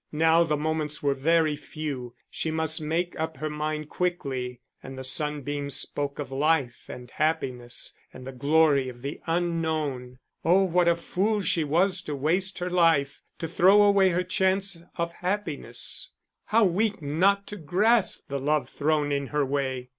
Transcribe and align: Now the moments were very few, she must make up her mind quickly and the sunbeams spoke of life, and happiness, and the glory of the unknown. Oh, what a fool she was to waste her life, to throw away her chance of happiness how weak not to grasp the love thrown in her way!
Now 0.11 0.43
the 0.43 0.57
moments 0.57 1.03
were 1.03 1.13
very 1.13 1.55
few, 1.55 2.15
she 2.27 2.49
must 2.49 2.81
make 2.81 3.13
up 3.19 3.37
her 3.37 3.51
mind 3.51 3.87
quickly 3.89 4.59
and 4.81 4.97
the 4.97 5.03
sunbeams 5.03 5.75
spoke 5.75 6.17
of 6.17 6.31
life, 6.31 6.85
and 6.89 7.11
happiness, 7.11 7.93
and 8.11 8.25
the 8.25 8.31
glory 8.31 8.89
of 8.89 9.03
the 9.03 9.21
unknown. 9.27 10.17
Oh, 10.43 10.63
what 10.63 10.87
a 10.87 10.95
fool 10.95 11.41
she 11.41 11.63
was 11.63 12.01
to 12.01 12.15
waste 12.15 12.57
her 12.57 12.69
life, 12.71 13.21
to 13.37 13.47
throw 13.47 13.83
away 13.83 14.09
her 14.09 14.23
chance 14.23 14.81
of 14.97 15.11
happiness 15.13 16.09
how 16.45 16.63
weak 16.65 16.99
not 17.03 17.45
to 17.45 17.55
grasp 17.55 18.27
the 18.27 18.39
love 18.39 18.69
thrown 18.69 19.11
in 19.11 19.27
her 19.27 19.45
way! 19.45 19.89